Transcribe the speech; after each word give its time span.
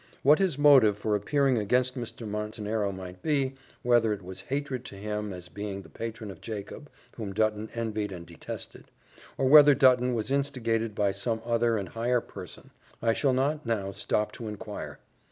What 0.23 0.39
his 0.39 0.57
motive 0.57 0.97
for 0.97 1.15
appearing 1.15 1.59
against 1.59 1.95
Mr. 1.95 2.27
Montenero 2.27 2.91
might 2.91 3.21
be, 3.21 3.53
whether 3.83 4.11
it 4.11 4.23
was 4.23 4.41
hatred 4.41 4.83
to 4.85 4.95
him 4.95 5.31
as 5.31 5.47
being 5.47 5.83
the 5.83 5.89
patron 5.89 6.31
of 6.31 6.41
Jacob, 6.41 6.89
whom 7.17 7.33
Dutton 7.33 7.69
envied 7.75 8.11
and 8.11 8.25
detested, 8.25 8.85
or 9.37 9.45
whether 9.45 9.75
Dutton 9.75 10.15
was 10.15 10.31
instigated 10.31 10.95
by 10.95 11.11
some 11.11 11.39
other 11.45 11.77
and 11.77 11.89
higher 11.89 12.19
person, 12.19 12.71
I 12.99 13.13
shall 13.13 13.33
not 13.33 13.63
now 13.63 13.91
stop 13.91 14.31
to 14.31 14.47
inquire. 14.47 14.97